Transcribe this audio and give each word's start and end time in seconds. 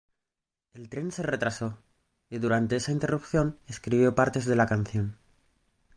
El 0.73 0.89
tren 0.89 1.11
se 1.11 1.21
retrasó, 1.21 1.77
y 2.31 2.39
durante 2.39 2.75
esa 2.75 2.91
interrupción 2.91 3.59
escribió 3.67 4.15
partes 4.15 4.45
de 4.45 4.55
la 4.55 4.65
canción. 4.65 5.15